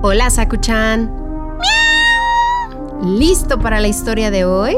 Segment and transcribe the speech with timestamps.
[0.00, 1.10] Hola, Sakuchan.
[3.02, 4.76] ¿Listo para la historia de hoy?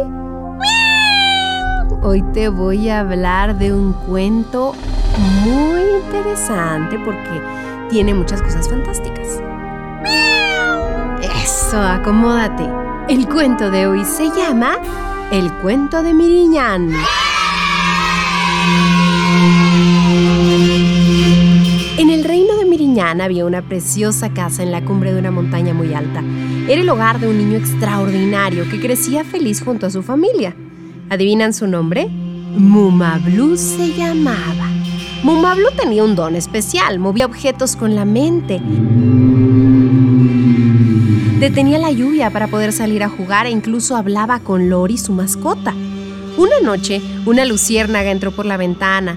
[2.03, 4.75] Hoy te voy a hablar de un cuento
[5.45, 7.43] muy interesante porque
[7.91, 9.43] tiene muchas cosas fantásticas.
[11.45, 12.67] Eso, acomódate.
[13.11, 14.79] El cuento de hoy se llama
[15.31, 16.95] El cuento de Miriñán.
[23.19, 26.23] Había una preciosa casa en la cumbre de una montaña muy alta.
[26.69, 30.55] Era el hogar de un niño extraordinario que crecía feliz junto a su familia.
[31.09, 32.09] ¿Adivinan su nombre?
[32.09, 34.69] Mumablu se llamaba.
[35.23, 38.61] Mumablu tenía un don especial, movía objetos con la mente.
[41.41, 45.75] Detenía la lluvia para poder salir a jugar e incluso hablaba con Lori, su mascota.
[46.37, 49.17] Una noche, una luciérnaga entró por la ventana,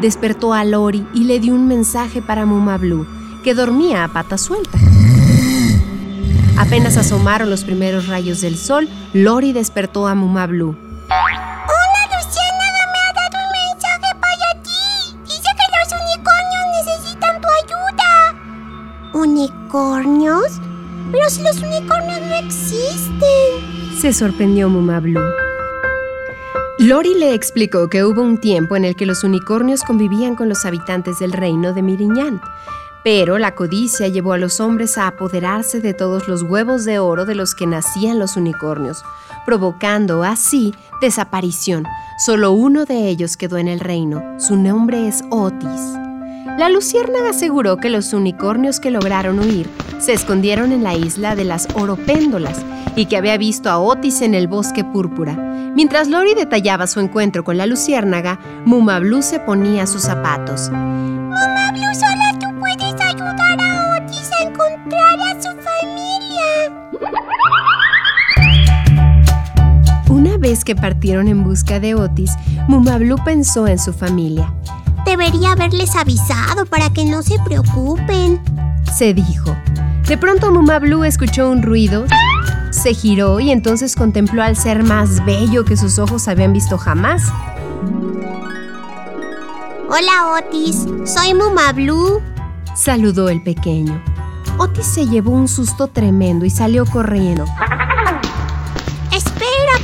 [0.00, 3.06] despertó a Lori y le dio un mensaje para Mumablu,
[3.42, 4.78] que dormía a pata suelta.
[6.56, 10.76] Apenas asomaron los primeros rayos del sol, Lori despertó a Mumablu.
[11.08, 12.82] ¡Hola, Luciérnaga!
[12.92, 15.18] Me ha dado un mensaje para ti.
[15.24, 18.10] Dice que los unicornios necesitan tu ayuda.
[19.12, 20.60] ¿Unicornios?
[21.10, 24.00] Pero si los unicornios no existen.
[24.00, 25.20] Se sorprendió Mumablu.
[26.78, 30.64] Lori le explicó que hubo un tiempo en el que los unicornios convivían con los
[30.64, 32.40] habitantes del reino de Miriñán,
[33.04, 37.24] pero la codicia llevó a los hombres a apoderarse de todos los huevos de oro
[37.24, 39.02] de los que nacían los unicornios,
[39.44, 41.84] provocando así desaparición.
[42.24, 44.22] Solo uno de ellos quedó en el reino.
[44.38, 45.98] Su nombre es Otis.
[46.58, 51.44] La luciérnaga aseguró que los unicornios que lograron huir se escondieron en la isla de
[51.44, 52.64] las oropéndolas
[52.94, 55.34] y que había visto a Otis en el bosque púrpura.
[55.74, 60.70] Mientras Lori detallaba su encuentro con la luciérnaga, Mumablu se ponía sus zapatos.
[60.70, 62.21] Mumablu, solo
[70.52, 72.32] vez que partieron en busca de Otis,
[72.68, 74.52] Mumablu pensó en su familia.
[75.06, 78.38] Debería haberles avisado para que no se preocupen,
[78.94, 79.56] se dijo.
[80.06, 82.04] De pronto Mumablu escuchó un ruido
[82.70, 87.22] se giró y entonces contempló al ser más bello que sus ojos habían visto jamás.
[89.88, 92.20] Hola Otis, soy Muma Blue.
[92.74, 94.02] Saludó el pequeño.
[94.58, 97.46] Otis se llevó un susto tremendo y salió corriendo.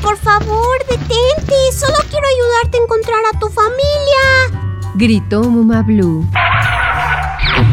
[0.08, 1.54] Por favor, detente.
[1.70, 4.64] Solo quiero ayudarte a encontrar a tu familia.
[4.94, 6.26] Gritó Muma Blue.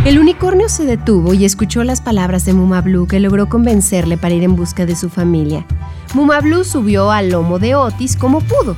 [0.04, 4.44] El unicornio se detuvo y escuchó las palabras de Mumablu que logró convencerle para ir
[4.44, 5.66] en busca de su familia.
[6.14, 8.76] Mumablu subió al lomo de Otis como pudo,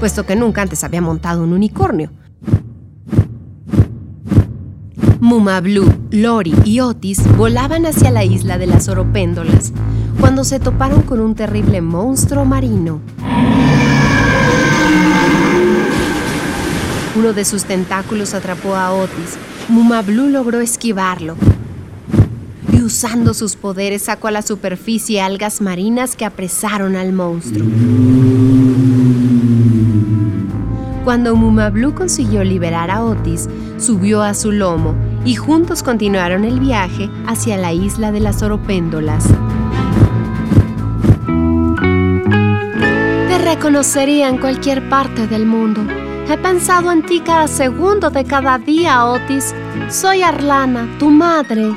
[0.00, 2.10] puesto que nunca antes había montado un unicornio.
[5.20, 9.74] Mumablu, Lori y Otis volaban hacia la isla de las oropéndolas
[10.20, 13.00] cuando se toparon con un terrible monstruo marino.
[17.14, 19.36] Uno de sus tentáculos atrapó a Otis
[19.68, 21.36] Mumablu logró esquivarlo
[22.72, 27.66] y usando sus poderes sacó a la superficie algas marinas que apresaron al monstruo.
[31.04, 33.48] Cuando Mumablu consiguió liberar a Otis,
[33.78, 34.94] subió a su lomo
[35.24, 39.24] y juntos continuaron el viaje hacia la isla de las oropéndolas.
[43.54, 45.82] Reconocería en cualquier parte del mundo.
[46.26, 49.54] He pensado en ti cada segundo de cada día, Otis.
[49.90, 51.70] Soy Arlana, tu madre.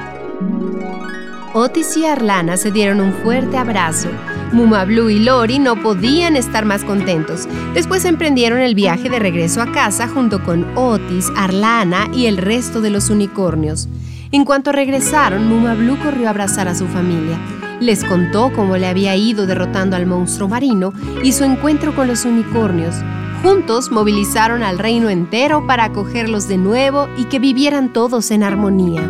[1.54, 4.08] Otis y Arlana se dieron un fuerte abrazo.
[4.54, 7.46] Muma Blue y Lori no podían estar más contentos.
[7.74, 12.80] Después emprendieron el viaje de regreso a casa junto con Otis, Arlana y el resto
[12.80, 13.90] de los unicornios.
[14.32, 17.38] En cuanto regresaron, Muma Blue corrió a abrazar a su familia.
[17.80, 20.94] Les contó cómo le había ido derrotando al monstruo marino
[21.24, 22.96] y su encuentro con los unicornios.
[23.44, 29.08] Juntos movilizaron al reino entero para acogerlos de nuevo y que vivieran todos en armonía.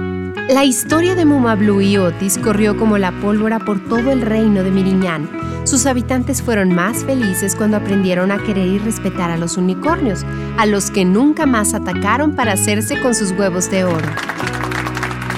[0.49, 4.71] La historia de Mumablu y Otis corrió como la pólvora por todo el reino de
[4.71, 5.27] Miriñán.
[5.63, 10.23] sus habitantes fueron más felices cuando aprendieron a querer y respetar a los unicornios,
[10.57, 14.07] a los que nunca más atacaron para hacerse con sus huevos de oro.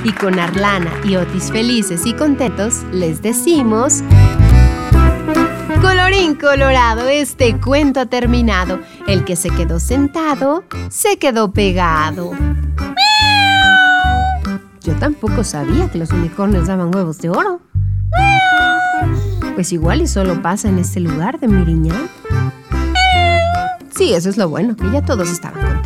[0.04, 4.04] Y con Arlana y Otis felices y contentos, les decimos...
[5.82, 8.80] Colorín colorado, este cuento ha terminado.
[9.08, 12.32] El que se quedó sentado, se quedó pegado.
[14.82, 17.62] Yo tampoco sabía que los unicornios daban huevos de oro.
[19.54, 22.10] Pues igual y solo pasa en este lugar de Miriñán.
[23.96, 25.77] Sí, eso es lo bueno, que ya todos estaban